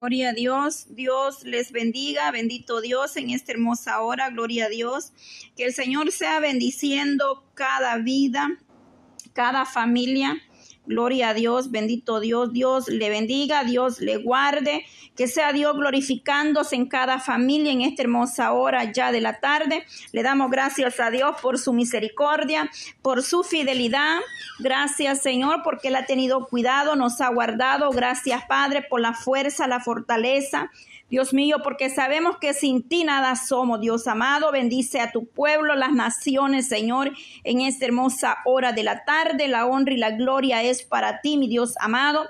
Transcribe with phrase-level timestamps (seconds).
[0.00, 5.12] Gloria a Dios, Dios les bendiga, bendito Dios en esta hermosa hora, gloria a Dios,
[5.56, 8.48] que el Señor sea bendiciendo cada vida,
[9.32, 10.40] cada familia,
[10.88, 16.76] Gloria a Dios, bendito Dios, Dios le bendiga, Dios le guarde, que sea Dios glorificándose
[16.76, 19.84] en cada familia en esta hermosa hora ya de la tarde.
[20.12, 22.70] Le damos gracias a Dios por su misericordia,
[23.02, 24.18] por su fidelidad.
[24.60, 27.90] Gracias Señor porque Él ha tenido cuidado, nos ha guardado.
[27.90, 30.70] Gracias Padre por la fuerza, la fortaleza.
[31.10, 34.52] Dios mío, porque sabemos que sin ti nada somos, Dios amado.
[34.52, 37.12] Bendice a tu pueblo, las naciones, Señor,
[37.44, 39.48] en esta hermosa hora de la tarde.
[39.48, 42.28] La honra y la gloria es para ti, mi Dios amado.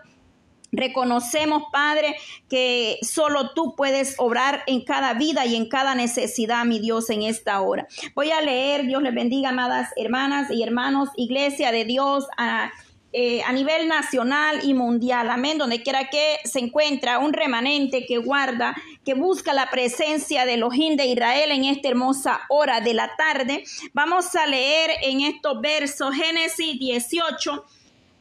[0.71, 2.15] Reconocemos, Padre,
[2.49, 7.23] que solo tú puedes obrar en cada vida y en cada necesidad, mi Dios, en
[7.23, 7.89] esta hora.
[8.15, 12.71] Voy a leer, Dios les bendiga, amadas hermanas y hermanos, Iglesia de Dios, a
[13.13, 18.19] eh, a nivel nacional y mundial, amén, donde quiera que se encuentra un remanente que
[18.19, 23.17] guarda, que busca la presencia de Elohim de Israel en esta hermosa hora de la
[23.17, 23.65] tarde.
[23.95, 27.65] Vamos a leer en estos versos Génesis 18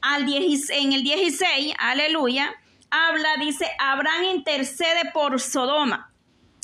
[0.01, 2.55] al 10, en el 16, aleluya,
[2.89, 6.13] habla, dice, Abraham intercede por Sodoma,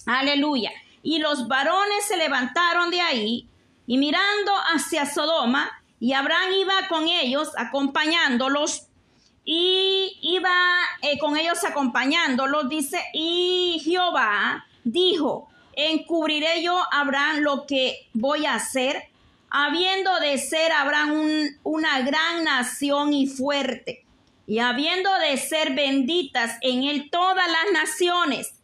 [0.06, 0.72] aleluya.
[1.02, 3.50] Y los varones se levantaron de ahí
[3.86, 8.88] y mirando hacia Sodoma, y Abraham iba con ellos, acompañándolos,
[9.46, 10.52] y iba
[11.02, 18.46] eh, con ellos acompañándolos, dice, y Jehová dijo, encubriré yo a Abraham lo que voy
[18.46, 19.02] a hacer,
[19.50, 24.04] habiendo de ser Abraham una gran nación y fuerte,
[24.46, 28.56] y habiendo de ser benditas en él todas las naciones,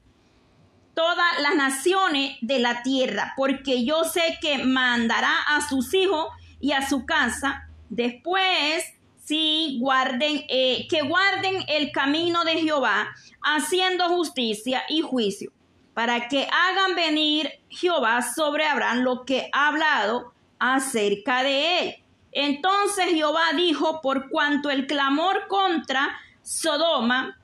[0.94, 6.28] todas las naciones de la tierra, porque yo sé que mandará a sus hijos
[6.60, 7.68] y a su casa.
[7.90, 8.84] Después,
[9.24, 13.10] sí, guarden, eh, que guarden el camino de Jehová,
[13.42, 15.52] haciendo justicia y juicio,
[15.94, 21.96] para que hagan venir Jehová sobre Abraham lo que ha hablado acerca de él.
[22.31, 27.38] Entonces Jehová dijo, por cuanto el clamor contra Sodoma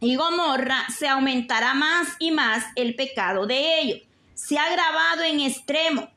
[0.00, 4.00] y Gomorra se aumentará más y más el pecado de ellos.
[4.34, 6.10] Se ha grabado en extremo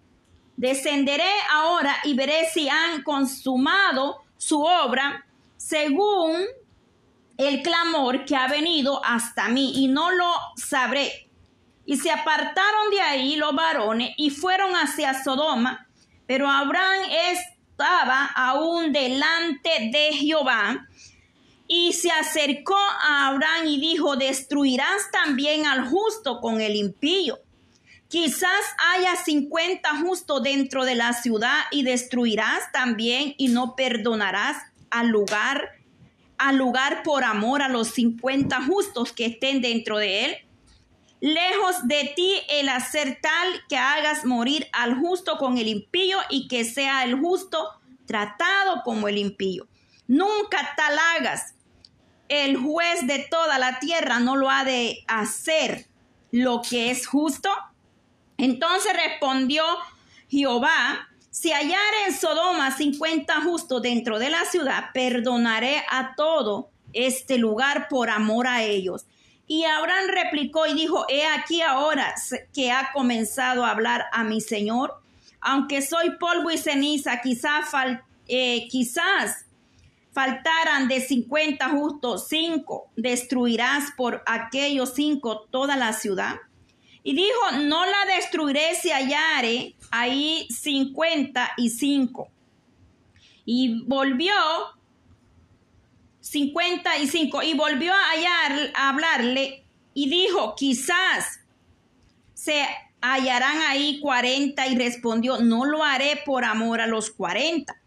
[0.59, 5.25] Descenderé ahora y veré si han consumado su obra
[5.55, 6.35] según
[7.37, 11.29] el clamor que ha venido hasta mí y no lo sabré.
[11.85, 15.87] Y se apartaron de ahí los varones y fueron hacia Sodoma,
[16.27, 20.89] pero Abraham estaba aún delante de Jehová.
[21.69, 27.39] Y se acercó a Abraham y dijo, destruirás también al justo con el impío.
[28.09, 28.63] Quizás
[28.95, 34.57] haya 50 justos dentro de la ciudad y destruirás también y no perdonarás
[34.89, 35.73] al lugar,
[36.39, 40.37] al lugar por amor a los 50 justos que estén dentro de él.
[41.21, 46.47] Lejos de ti el hacer tal que hagas morir al justo con el impío y
[46.47, 49.67] que sea el justo tratado como el impío.
[50.07, 51.53] Nunca tal hagas.
[52.27, 55.85] El juez de toda la tierra no lo ha de hacer
[56.31, 57.51] lo que es justo
[58.39, 59.63] entonces respondió
[60.29, 67.37] Jehová, si hallar en Sodoma cincuenta justos dentro de la ciudad, perdonaré a todo este
[67.37, 69.05] lugar por amor a ellos.
[69.47, 72.13] Y Abraham replicó y dijo, he aquí ahora
[72.53, 75.01] que ha comenzado a hablar a mi Señor,
[75.41, 77.69] aunque soy polvo y ceniza, quizás,
[78.27, 79.45] eh, quizás
[80.11, 86.35] faltaran de cincuenta justos cinco, destruirás por aquellos cinco toda la ciudad.
[87.03, 92.29] Y dijo, no la destruiré si hallare ahí cincuenta y cinco.
[93.45, 94.33] Y volvió
[96.19, 97.41] cincuenta y cinco.
[97.41, 101.39] Y volvió a, hallar, a hablarle y dijo, quizás
[102.33, 102.67] se
[103.01, 104.67] hallarán ahí cuarenta.
[104.67, 107.81] Y respondió, no lo haré por amor a los cuarenta.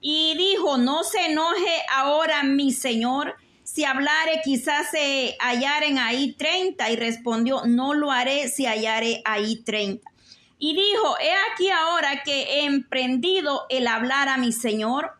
[0.00, 6.90] Y dijo, no se enoje ahora mi señor si hablare quizás se hallaren ahí treinta.
[6.90, 10.10] Y respondió, no lo haré si hallare ahí treinta.
[10.58, 15.12] Y dijo, he aquí ahora que he emprendido el hablar a mi Señor.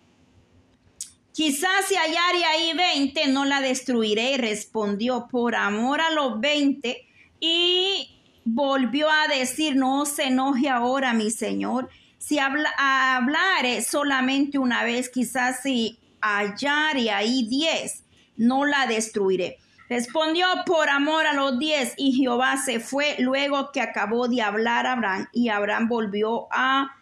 [1.33, 4.35] Quizás si hallare ahí veinte, no la destruiré.
[4.35, 7.09] Y respondió, por amor a los veinte.
[7.41, 11.89] Y volvió a decir, no se enoje ahora mi Señor.
[12.19, 18.04] Si habla, hablare solamente una vez, quizás si hallare ahí diez
[18.37, 19.59] no la destruiré.
[19.89, 24.87] Respondió por amor a los diez y Jehová se fue luego que acabó de hablar
[24.87, 26.97] Abraham y Abraham volvió a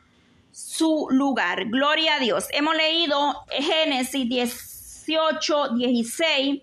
[0.50, 1.66] su lugar.
[1.66, 2.46] Gloria a Dios.
[2.50, 6.62] Hemos leído Génesis 18, 16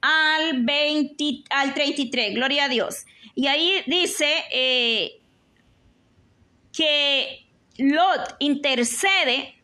[0.00, 3.06] al, 20, al 33, gloria a Dios.
[3.34, 5.20] Y ahí dice eh,
[6.72, 7.46] que
[7.78, 9.54] Lot intercede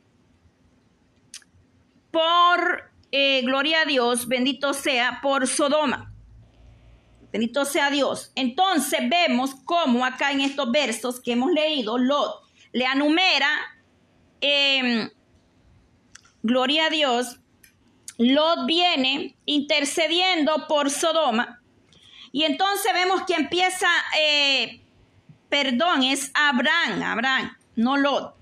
[2.10, 6.12] por, eh, gloria a Dios, bendito sea, por Sodoma.
[7.32, 8.32] Bendito sea Dios.
[8.34, 13.48] Entonces vemos cómo acá en estos versos que hemos leído, Lot le anumera,
[14.40, 15.08] em,
[16.42, 17.38] gloria a Dios,
[18.18, 21.62] Lot viene intercediendo por Sodoma.
[22.32, 23.86] Y entonces vemos que empieza,
[24.18, 24.82] eh,
[25.48, 28.34] perdón, es Abraham, Abraham, no Lot.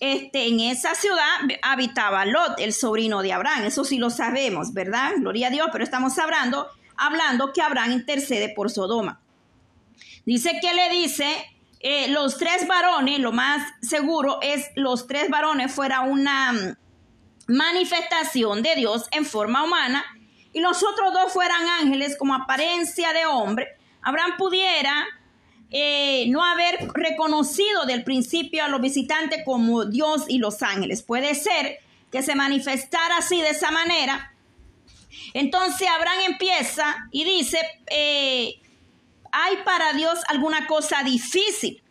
[0.00, 1.24] Este, en esa ciudad
[1.62, 3.64] habitaba Lot, el sobrino de Abraham.
[3.64, 5.12] Eso sí lo sabemos, ¿verdad?
[5.18, 9.20] Gloria a Dios, pero estamos hablando, hablando que Abraham intercede por Sodoma.
[10.24, 11.26] Dice que le dice,
[11.80, 16.76] eh, los tres varones, lo más seguro es los tres varones fuera una mm,
[17.48, 20.04] manifestación de Dios en forma humana
[20.52, 23.68] y los otros dos fueran ángeles como apariencia de hombre.
[24.02, 25.06] Abraham pudiera
[25.70, 31.02] eh, no haber reconocido del principio a los visitantes como Dios y los ángeles.
[31.02, 31.78] Puede ser
[32.10, 34.34] que se manifestara así de esa manera.
[35.34, 37.58] Entonces Abraham empieza y dice,
[37.90, 38.60] eh,
[39.30, 41.82] ¿hay para Dios alguna cosa difícil?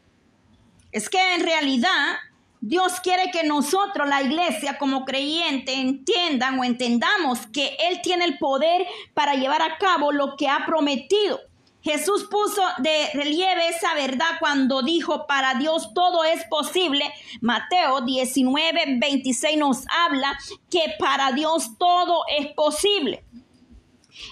[0.92, 2.18] Es que en realidad
[2.62, 8.40] Dios quiere que nosotros, la iglesia, como creyente, entiendan o entendamos que Él tiene el
[8.40, 11.40] poder para llevar a cabo lo que ha prometido.
[11.88, 17.06] Jesús puso de relieve esa verdad cuando dijo, para Dios todo es posible.
[17.40, 20.38] Mateo 19, 26 nos habla
[20.70, 23.24] que para Dios todo es posible.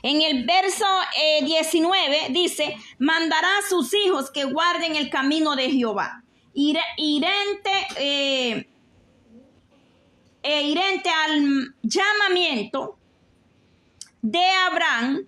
[0.03, 0.85] En el verso
[1.43, 6.23] 19 eh, dice, mandará a sus hijos que guarden el camino de Jehová.
[6.53, 8.67] Irente, eh,
[10.43, 12.97] e irente al llamamiento
[14.21, 15.25] de Abraham,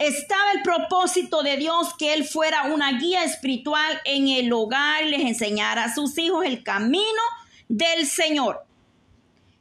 [0.00, 5.10] estaba el propósito de Dios que él fuera una guía espiritual en el hogar y
[5.10, 7.22] les enseñara a sus hijos el camino
[7.68, 8.64] del Señor.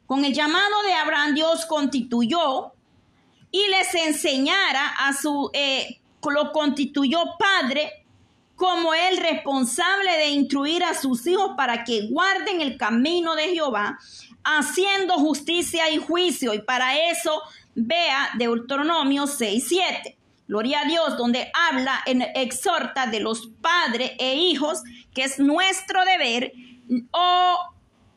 [0.07, 2.71] Con el llamado de Abraham, Dios constituyó
[3.51, 8.05] y les enseñara a su, eh, lo constituyó padre
[8.55, 13.99] como el responsable de instruir a sus hijos para que guarden el camino de Jehová,
[14.45, 16.53] haciendo justicia y juicio.
[16.53, 17.41] Y para eso
[17.75, 20.18] vea Deuteronomio 6, 7.
[20.49, 24.81] Gloria a Dios, donde habla, en, exhorta de los padres e hijos,
[25.13, 26.53] que es nuestro deber,
[27.11, 27.55] o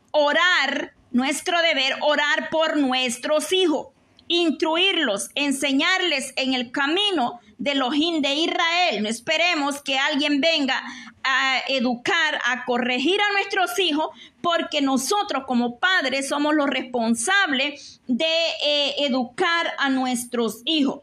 [0.09, 3.89] orar, nuestro deber, orar por nuestros hijos,
[4.27, 9.03] instruirlos, enseñarles en el camino de los de Israel.
[9.03, 10.81] No esperemos que alguien venga
[11.23, 14.07] a educar, a corregir a nuestros hijos,
[14.41, 18.25] porque nosotros como padres somos los responsables de
[18.65, 21.01] eh, educar a nuestros hijos.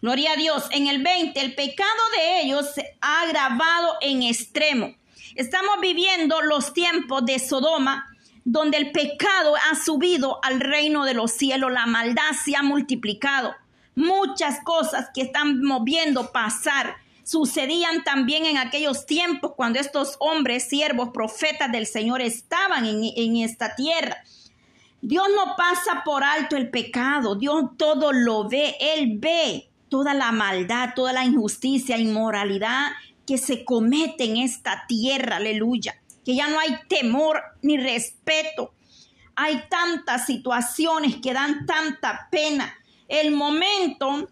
[0.00, 0.64] Gloria a Dios.
[0.70, 4.94] En el 20, el pecado de ellos se ha agravado en extremo.
[5.34, 8.06] Estamos viviendo los tiempos de Sodoma,
[8.44, 13.54] donde el pecado ha subido al reino de los cielos, la maldad se ha multiplicado.
[13.94, 21.10] Muchas cosas que estamos viendo pasar sucedían también en aquellos tiempos cuando estos hombres, siervos,
[21.12, 24.16] profetas del Señor estaban en, en esta tierra.
[25.02, 30.32] Dios no pasa por alto el pecado, Dios todo lo ve, Él ve toda la
[30.32, 32.92] maldad, toda la injusticia, inmoralidad
[33.26, 38.72] que se comete en esta tierra, aleluya, que ya no hay temor ni respeto.
[39.36, 42.74] Hay tantas situaciones que dan tanta pena.
[43.08, 44.28] El momento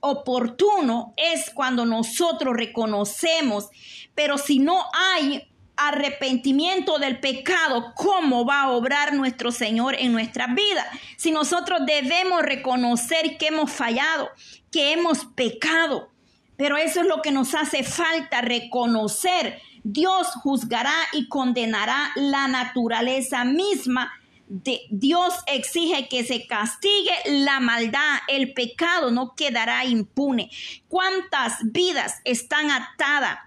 [0.00, 3.68] oportuno es cuando nosotros reconocemos,
[4.14, 10.48] pero si no hay arrepentimiento del pecado, ¿cómo va a obrar nuestro Señor en nuestra
[10.48, 10.84] vida?
[11.16, 14.28] Si nosotros debemos reconocer que hemos fallado,
[14.70, 16.10] que hemos pecado,
[16.56, 19.62] pero eso es lo que nos hace falta reconocer.
[19.84, 24.12] Dios juzgará y condenará la naturaleza misma.
[24.48, 30.50] De Dios exige que se castigue la maldad, el pecado no quedará impune.
[30.88, 33.38] ¿Cuántas vidas están atadas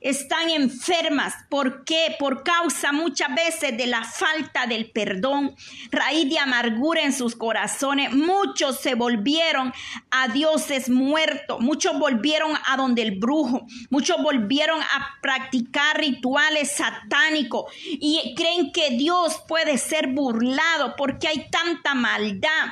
[0.00, 1.34] están enfermas.
[1.48, 2.14] ¿Por qué?
[2.18, 5.54] Por causa muchas veces de la falta del perdón,
[5.90, 8.12] raíz de amargura en sus corazones.
[8.12, 9.72] Muchos se volvieron
[10.10, 17.72] a dioses muertos, muchos volvieron a donde el brujo, muchos volvieron a practicar rituales satánicos
[17.84, 22.68] y creen que Dios puede ser burlado porque hay tanta maldad.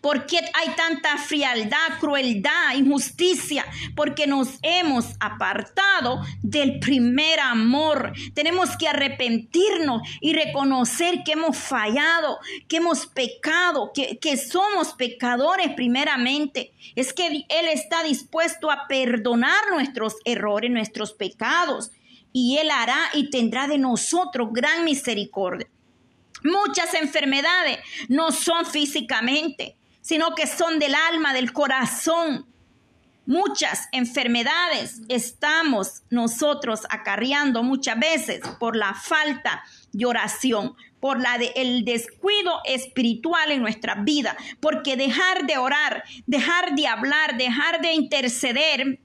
[0.00, 3.64] ¿Por qué hay tanta frialdad, crueldad, injusticia?
[3.96, 8.12] Porque nos hemos apartado del primer amor.
[8.34, 12.38] Tenemos que arrepentirnos y reconocer que hemos fallado,
[12.68, 16.72] que hemos pecado, que, que somos pecadores primeramente.
[16.94, 21.90] Es que Él está dispuesto a perdonar nuestros errores, nuestros pecados.
[22.32, 25.68] Y Él hará y tendrá de nosotros gran misericordia.
[26.44, 32.46] Muchas enfermedades no son físicamente, sino que son del alma, del corazón.
[33.24, 41.84] Muchas enfermedades estamos nosotros acarreando muchas veces por la falta de oración, por la el
[41.84, 48.98] descuido espiritual en nuestra vida, porque dejar de orar, dejar de hablar, dejar de interceder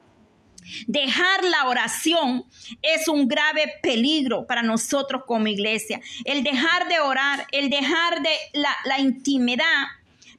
[0.88, 2.46] Dejar la oración
[2.82, 6.02] es un grave peligro para nosotros como iglesia.
[6.26, 9.86] El dejar de orar, el dejar de la, intimidad,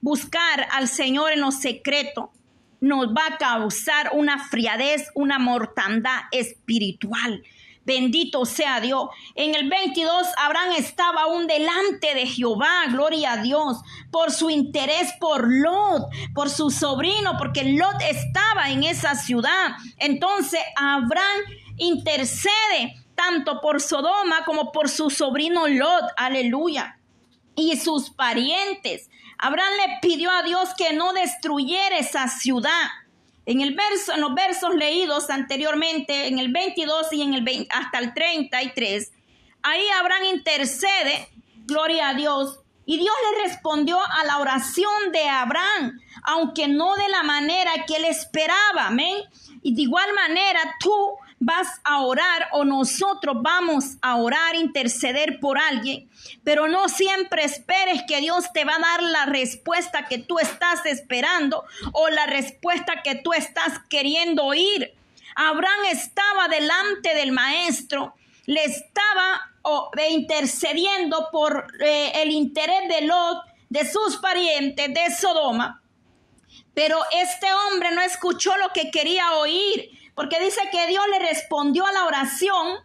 [0.01, 2.33] buscar al Señor en lo secreto,
[2.81, 7.43] nos va a causar una friadez, una mortandad espiritual.
[7.89, 9.09] Bendito sea Dios.
[9.35, 13.79] En el 22, Abraham estaba aún delante de Jehová, gloria a Dios,
[14.11, 16.03] por su interés por Lot,
[16.35, 19.71] por su sobrino, porque Lot estaba en esa ciudad.
[19.97, 21.41] Entonces, Abraham
[21.79, 26.99] intercede tanto por Sodoma como por su sobrino Lot, aleluya,
[27.57, 29.09] y sus parientes.
[29.39, 32.85] Abraham le pidió a Dios que no destruyera esa ciudad.
[33.49, 37.99] En, el verso, en los versos leídos anteriormente, en el 22 y en el hasta
[37.99, 39.11] el 33,
[39.63, 41.31] ahí Abraham intercede,
[41.65, 47.09] gloria a Dios, y Dios le respondió a la oración de Abraham, aunque no de
[47.09, 49.17] la manera que él esperaba, amén.
[49.63, 55.59] Y de igual manera tú vas a orar o nosotros vamos a orar, interceder por
[55.59, 56.09] alguien,
[56.45, 60.85] pero no siempre esperes que Dios te va a dar la respuesta que tú estás
[60.87, 64.95] esperando o la respuesta que tú estás queriendo oír.
[65.37, 68.15] Abraham estaba delante del maestro,
[68.47, 69.41] le estaba
[70.09, 75.83] intercediendo por eh, el interés de Lot, de sus parientes, de Sodoma.
[76.75, 81.87] Pero este hombre no escuchó lo que quería oír porque dice que Dios le respondió
[81.87, 82.79] a la oración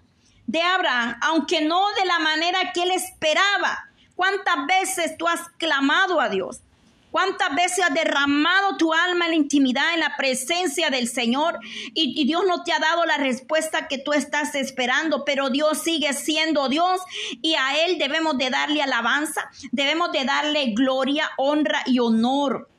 [0.46, 3.90] de Abraham, aunque no de la manera que él esperaba.
[4.16, 6.62] ¿Cuántas veces tú has clamado a Dios?
[7.10, 11.58] ¿Cuántas veces has derramado tu alma en la intimidad, en la presencia del Señor?
[11.96, 15.80] Y, y, Dios no te ha dado la respuesta que tú estás esperando, pero Dios
[15.80, 17.02] sigue siendo Dios
[17.42, 22.70] y a Él debemos de darle alabanza, debemos de darle gloria, honra y honor.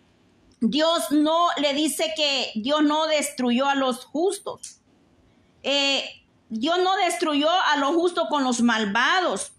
[0.61, 4.81] Dios no le dice que Dios no destruyó a los justos.
[5.63, 6.05] Eh,
[6.49, 9.53] Dios no destruyó a los justos con los malvados.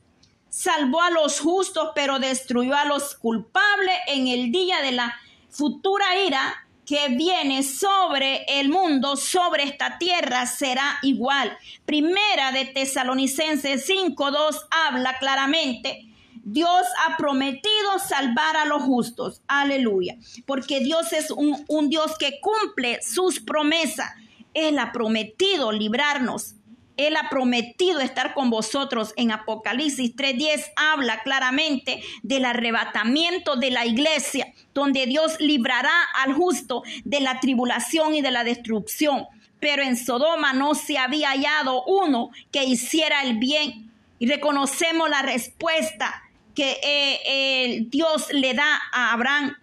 [0.49, 5.13] Salvó a los justos, pero destruyó a los culpables en el día de la
[5.49, 11.57] futura ira que viene sobre el mundo, sobre esta tierra, será igual.
[11.85, 16.14] Primera de Tesalonicenses 5.2 habla claramente
[16.47, 19.41] Dios ha prometido salvar a los justos.
[19.47, 20.15] Aleluya.
[20.45, 24.11] Porque Dios es un, Dios que cumple sus promesas.
[24.53, 26.53] Él ha prometido librarnos.
[26.97, 29.11] Él ha prometido estar con vosotros.
[29.17, 36.83] En Apocalipsis 3.10 habla claramente del arrebatamiento de la iglesia, donde Dios librará al justo
[37.03, 39.25] de la tribulación y de la destrucción.
[39.59, 43.91] Pero en Sodoma no se había hallado uno que hiciera el bien.
[44.19, 46.21] Y reconocemos la respuesta
[46.55, 49.55] que eh, Dios le da a Abraham.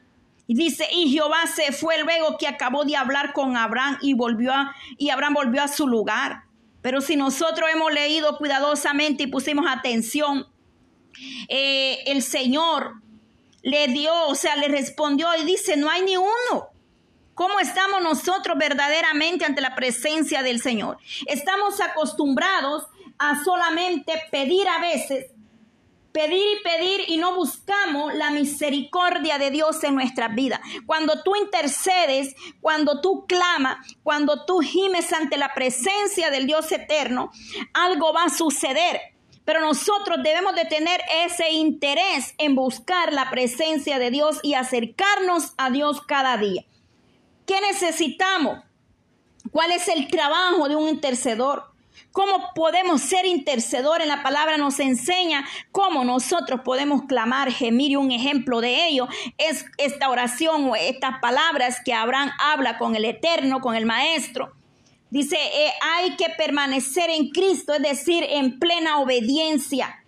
[0.47, 4.53] Y dice, y Jehová se fue luego que acabó de hablar con Abraham y volvió
[4.53, 6.43] a, y Abraham volvió a su lugar.
[6.83, 10.47] Pero si nosotros hemos leído cuidadosamente y pusimos atención,
[11.49, 13.03] eh, el Señor
[13.63, 16.69] le dio, o sea, le respondió y dice, no hay ni uno.
[17.35, 20.99] ¿Cómo estamos nosotros verdaderamente ante la presencia del Señor?
[21.27, 22.87] Estamos acostumbrados
[23.19, 25.32] a solamente pedir a veces
[26.13, 30.61] pedir y pedir y no buscamos la misericordia de Dios en nuestra vida.
[30.87, 37.31] Cuando tú intercedes, cuando tú clamas, cuando tú gimes ante la presencia del Dios eterno,
[37.73, 39.01] algo va a suceder.
[39.45, 45.55] Pero nosotros debemos de tener ese interés en buscar la presencia de Dios y acercarnos
[45.57, 46.65] a Dios cada día.
[47.47, 48.61] ¿Qué necesitamos?
[49.51, 51.72] ¿Cuál es el trabajo de un intercedor?
[52.13, 54.07] ¿Cómo podemos ser intercedores?
[54.07, 59.65] La palabra nos enseña cómo nosotros podemos clamar, gemir y un ejemplo de ello es
[59.79, 64.53] esta oración o estas palabras que Abraham habla con el Eterno, con el Maestro.
[65.09, 70.02] Dice, eh, hay que permanecer en Cristo, es decir, en plena obediencia.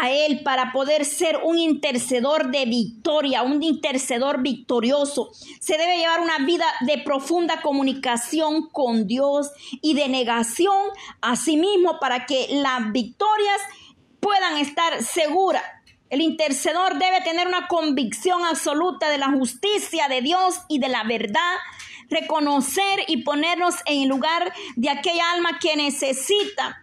[0.00, 5.30] A Él para poder ser un intercedor de victoria, un intercedor victorioso.
[5.60, 10.76] Se debe llevar una vida de profunda comunicación con Dios y de negación
[11.20, 13.60] a sí mismo para que las victorias
[14.20, 15.64] puedan estar seguras.
[16.08, 21.04] El intercedor debe tener una convicción absoluta de la justicia de Dios y de la
[21.04, 21.56] verdad
[22.10, 26.81] reconocer y ponernos en el lugar de aquella alma que necesita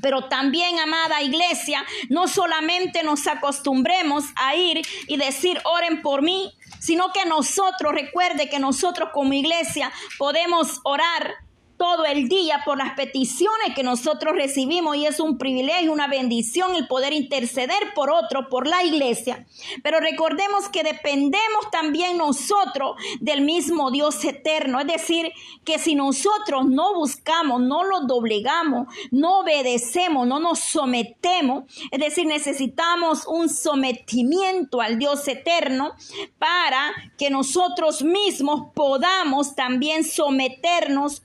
[0.00, 6.52] pero también, amada iglesia, no solamente nos acostumbremos a ir y decir, oren por mí,
[6.78, 11.47] sino que nosotros, recuerde que nosotros como iglesia podemos orar
[11.78, 16.74] todo el día por las peticiones que nosotros recibimos y es un privilegio, una bendición
[16.74, 19.46] el poder interceder por otro, por la iglesia.
[19.82, 24.80] Pero recordemos que dependemos también nosotros del mismo Dios eterno.
[24.80, 25.32] Es decir,
[25.64, 32.26] que si nosotros no buscamos, no lo doblegamos, no obedecemos, no nos sometemos, es decir,
[32.26, 35.92] necesitamos un sometimiento al Dios eterno
[36.38, 41.22] para que nosotros mismos podamos también someternos,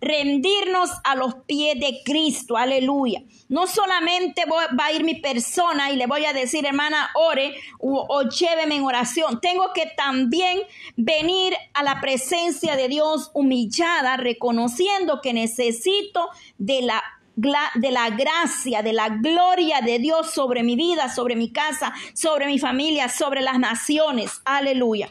[0.00, 2.56] rendirnos a los pies de Cristo.
[2.56, 3.22] Aleluya.
[3.48, 8.06] No solamente va a ir mi persona y le voy a decir, hermana, ore o,
[8.08, 9.40] o lléveme en oración.
[9.40, 10.60] Tengo que también
[10.96, 16.28] venir a la presencia de Dios humillada, reconociendo que necesito
[16.58, 17.02] de la
[17.36, 22.46] de la gracia, de la gloria de Dios sobre mi vida, sobre mi casa, sobre
[22.46, 24.40] mi familia, sobre las naciones.
[24.44, 25.10] Aleluya.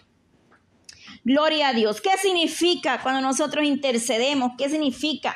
[1.23, 2.01] Gloria a Dios.
[2.01, 4.51] ¿Qué significa cuando nosotros intercedemos?
[4.57, 5.35] ¿Qué significa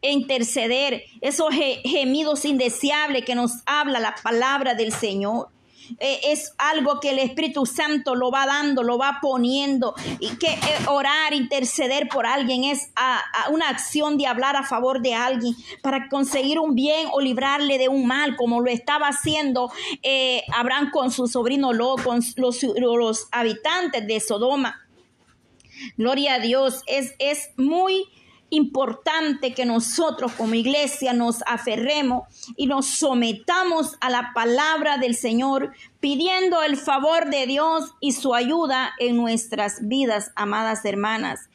[0.00, 1.02] interceder?
[1.20, 5.48] Esos gemidos indeseables que nos habla la palabra del Señor.
[6.00, 9.94] Eh, es algo que el Espíritu Santo lo va dando, lo va poniendo.
[10.20, 12.90] Y que eh, orar, interceder por alguien es
[13.50, 17.88] una acción de hablar a favor de alguien para conseguir un bien o librarle de
[17.88, 19.70] un mal, como lo estaba haciendo
[20.02, 24.85] eh, Abraham con su sobrino Lot, con los, los habitantes de Sodoma.
[25.96, 26.82] Gloria a Dios.
[26.86, 28.08] Es, es muy
[28.50, 32.24] importante que nosotros como iglesia nos aferremos
[32.56, 38.34] y nos sometamos a la palabra del Señor, pidiendo el favor de Dios y su
[38.34, 41.48] ayuda en nuestras vidas, amadas hermanas.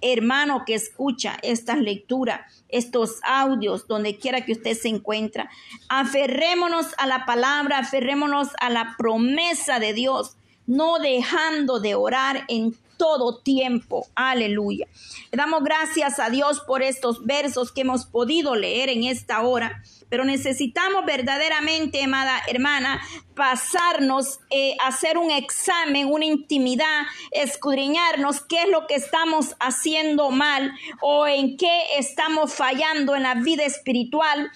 [0.00, 5.48] Hermano que escucha estas lecturas, estos audios, donde quiera que usted se encuentre,
[5.88, 10.36] aferrémonos a la palabra, aferrémonos a la promesa de Dios,
[10.66, 14.06] no dejando de orar en todo tiempo.
[14.14, 14.86] Aleluya.
[15.30, 19.82] Le damos gracias a Dios por estos versos que hemos podido leer en esta hora.
[20.10, 23.00] Pero necesitamos verdaderamente, amada hermana,
[23.34, 30.72] pasarnos, eh, hacer un examen, una intimidad, escudriñarnos qué es lo que estamos haciendo mal
[31.00, 34.50] o en qué estamos fallando en la vida espiritual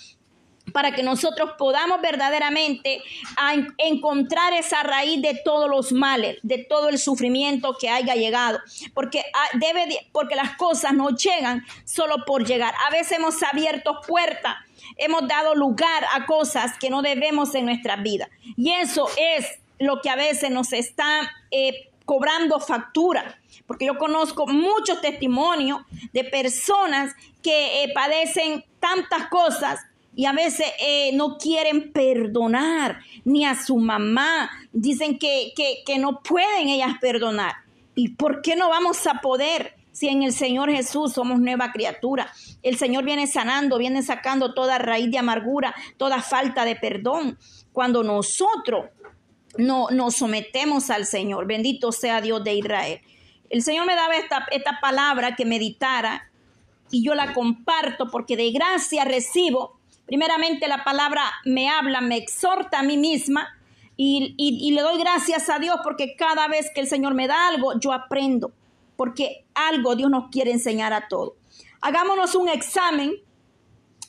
[0.72, 3.02] para que nosotros podamos verdaderamente
[3.78, 8.60] encontrar esa raíz de todos los males, de todo el sufrimiento que haya llegado,
[8.94, 12.74] porque ah, debe porque las cosas no llegan solo por llegar.
[12.86, 14.56] A veces hemos abierto puertas,
[14.96, 19.46] hemos dado lugar a cosas que no debemos en nuestra vida, y eso es
[19.78, 25.80] lo que a veces nos está eh, cobrando factura, porque yo conozco muchos testimonios
[26.12, 29.80] de personas que eh, padecen tantas cosas
[30.14, 34.50] y a veces eh, no quieren perdonar ni a su mamá.
[34.72, 37.54] Dicen que, que, no pueden ellas perdonar.
[37.94, 39.74] ¿Y por qué no vamos a poder?
[39.92, 44.78] Si en el Señor Jesús somos nueva criatura, el Señor viene sanando, viene sacando toda
[44.78, 47.38] raíz de amargura, toda falta de perdón.
[47.72, 48.86] Cuando nosotros
[49.58, 53.00] no, nos sometemos al Señor, bendito sea Dios de Israel.
[53.50, 56.30] El Señor me daba esta, esta palabra que meditara
[56.90, 59.78] y yo la comparto porque de gracia recibo
[60.12, 63.48] Primeramente la palabra me habla, me exhorta a mí misma
[63.96, 67.80] y, le doy gracias a Dios porque cada vez que el Señor me da algo,
[67.80, 68.52] yo aprendo,
[68.96, 71.32] porque algo Dios nos quiere enseñar a todos.
[71.80, 73.14] Hagámonos un examen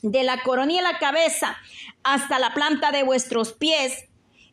[0.01, 1.55] de la coronilla de la cabeza
[2.03, 4.09] hasta la planta de vuestros pies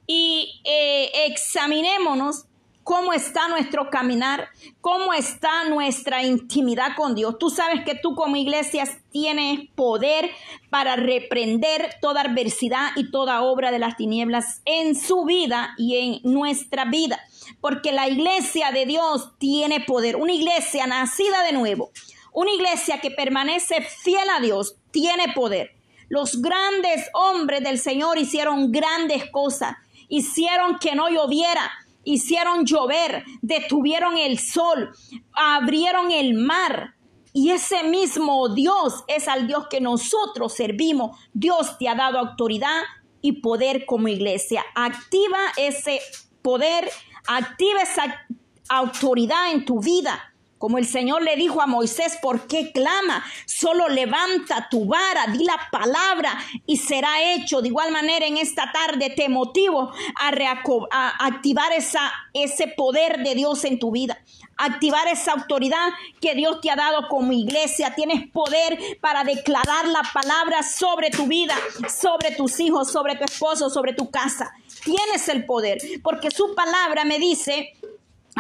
[0.06, 2.44] y eh, examinémonos
[2.90, 4.48] cómo está nuestro caminar,
[4.80, 7.38] cómo está nuestra intimidad con Dios.
[7.38, 10.28] Tú sabes que tú como iglesia tienes poder
[10.70, 16.32] para reprender toda adversidad y toda obra de las tinieblas en su vida y en
[16.32, 17.20] nuestra vida.
[17.60, 20.16] Porque la iglesia de Dios tiene poder.
[20.16, 21.92] Una iglesia nacida de nuevo.
[22.32, 25.76] Una iglesia que permanece fiel a Dios tiene poder.
[26.08, 29.76] Los grandes hombres del Señor hicieron grandes cosas.
[30.08, 31.70] Hicieron que no lloviera
[32.04, 34.90] hicieron llover, detuvieron el sol,
[35.32, 36.94] abrieron el mar.
[37.32, 41.16] Y ese mismo Dios es al Dios que nosotros servimos.
[41.32, 42.82] Dios te ha dado autoridad
[43.22, 44.64] y poder como iglesia.
[44.74, 46.00] Activa ese
[46.42, 46.90] poder,
[47.26, 48.26] activa esa
[48.68, 50.29] autoridad en tu vida
[50.60, 53.24] como el Señor le dijo a Moisés, ¿por qué clama?
[53.46, 57.62] Solo levanta tu vara, di la palabra y será hecho.
[57.62, 63.64] De igual manera, en esta tarde te motivo a, activar esa, ese poder de Dios
[63.64, 64.22] en tu vida.
[64.58, 65.88] Activar esa autoridad
[66.20, 67.94] que Dios te ha dado como iglesia.
[67.94, 71.56] Tienes poder para declarar la palabra sobre tu vida,
[71.88, 74.52] sobre tus hijos, sobre tu esposo, sobre tu casa.
[74.84, 77.72] Tienes el poder, porque su palabra me dice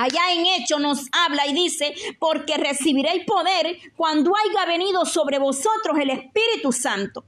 [0.00, 5.98] Allá en Hecho nos habla y dice, porque recibiréis poder cuando haya venido sobre vosotros
[6.00, 7.26] el Espíritu Santo.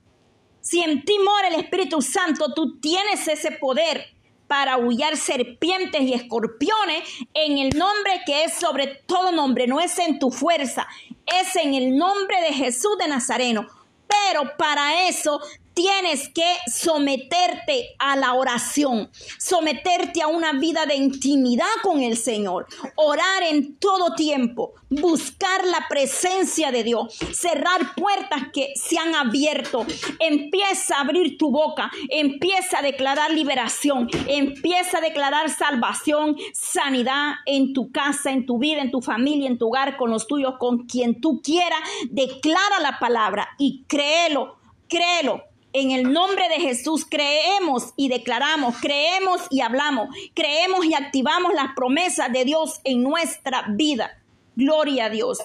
[0.62, 6.14] Si en ti mora el Espíritu Santo, tú tienes ese poder para aullar serpientes y
[6.14, 7.02] escorpiones
[7.34, 10.88] en el nombre que es sobre todo nombre, no es en tu fuerza,
[11.26, 13.66] es en el nombre de Jesús de Nazareno.
[14.08, 15.42] Pero para eso
[15.74, 22.66] Tienes que someterte a la oración, someterte a una vida de intimidad con el Señor,
[22.94, 29.86] orar en todo tiempo, buscar la presencia de Dios, cerrar puertas que se han abierto.
[30.18, 37.72] Empieza a abrir tu boca, empieza a declarar liberación, empieza a declarar salvación, sanidad en
[37.72, 40.86] tu casa, en tu vida, en tu familia, en tu hogar, con los tuyos, con
[40.86, 41.80] quien tú quieras.
[42.10, 49.42] Declara la palabra y créelo, créelo en el nombre de Jesús creemos y declaramos, creemos
[49.50, 54.22] y hablamos, creemos y activamos las promesas de Dios en nuestra vida.
[54.54, 55.38] Gloria a Dios,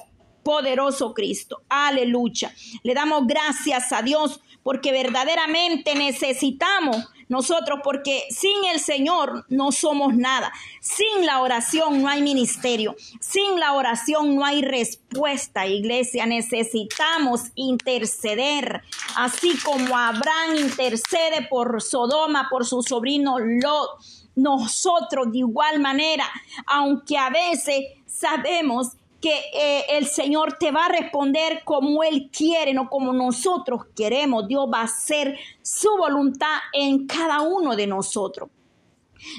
[0.44, 1.62] poderoso Cristo.
[1.70, 2.54] Aleluya.
[2.84, 10.16] Le damos gracias a Dios porque verdaderamente necesitamos nosotros, porque sin el Señor no somos
[10.16, 10.52] nada.
[10.80, 12.96] Sin la oración no hay ministerio.
[13.20, 16.26] Sin la oración no hay respuesta, iglesia.
[16.26, 18.82] Necesitamos interceder,
[19.16, 23.90] así como Abraham intercede por Sodoma, por su sobrino Lot.
[24.36, 26.26] Nosotros de igual manera,
[26.68, 28.94] aunque a veces sabemos
[29.28, 34.48] que eh, el Señor te va a responder como Él quiere, no como nosotros queremos.
[34.48, 38.50] Dios va a hacer su voluntad en cada uno de nosotros.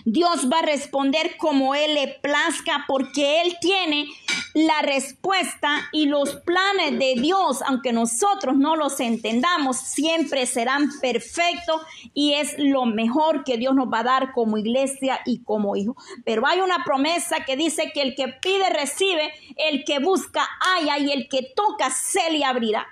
[0.05, 4.07] Dios va a responder como Él le plazca porque Él tiene
[4.55, 11.81] la respuesta y los planes de Dios, aunque nosotros no los entendamos, siempre serán perfectos
[12.15, 15.97] y es lo mejor que Dios nos va a dar como iglesia y como hijo.
[16.25, 20.99] Pero hay una promesa que dice que el que pide recibe, el que busca haya
[20.99, 22.87] y el que toca se le abrirá.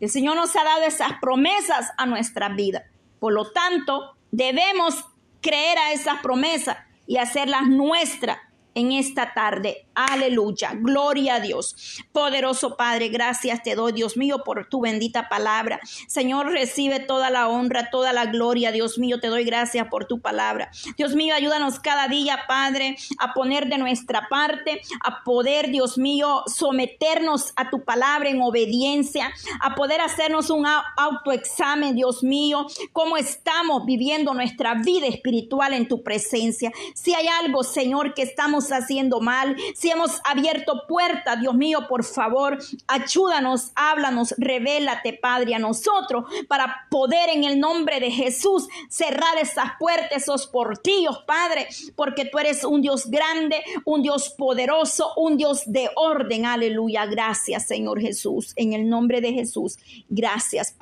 [0.00, 2.84] El Señor nos ha dado esas promesas a nuestra vida.
[3.20, 5.04] Por lo tanto, debemos
[5.44, 8.38] creer a esas promesas y hacerlas nuestras
[8.74, 9.86] en esta tarde.
[9.94, 10.72] Aleluya.
[10.74, 12.02] Gloria a Dios.
[12.12, 15.80] Poderoso Padre, gracias te doy, Dios mío, por tu bendita palabra.
[16.08, 18.72] Señor, recibe toda la honra, toda la gloria.
[18.72, 20.70] Dios mío, te doy gracias por tu palabra.
[20.96, 26.42] Dios mío, ayúdanos cada día, Padre, a poner de nuestra parte, a poder, Dios mío,
[26.46, 33.84] someternos a tu palabra en obediencia, a poder hacernos un autoexamen, Dios mío, cómo estamos
[33.86, 36.72] viviendo nuestra vida espiritual en tu presencia.
[36.94, 38.22] Si hay algo, Señor, que
[38.72, 45.58] haciendo mal, si hemos abierto puertas, Dios mío, por favor, ayúdanos, háblanos, revélate, Padre, a
[45.58, 52.24] nosotros para poder en el nombre de Jesús cerrar esas puertas, esos portillos, Padre, porque
[52.24, 56.46] tú eres un Dios grande, un Dios poderoso, un Dios de orden.
[56.46, 57.06] Aleluya.
[57.06, 58.52] Gracias, Señor Jesús.
[58.56, 59.76] En el nombre de Jesús.
[60.08, 60.74] Gracias, Padre.